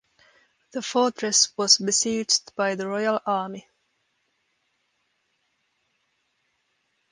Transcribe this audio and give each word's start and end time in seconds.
The 0.71 0.81
fortress 0.81 1.55
was 1.55 1.77
besieged 1.77 2.55
by 2.55 2.73
the 2.73 2.87
royal 2.87 3.19
army. 3.23 3.67